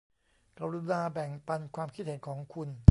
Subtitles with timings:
[0.59, 2.71] กรุณาแบ่งปันความคิดเห็นของคุณ